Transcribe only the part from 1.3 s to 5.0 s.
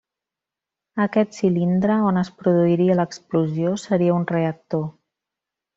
cilindre on es produiria l'explosió seria un reactor.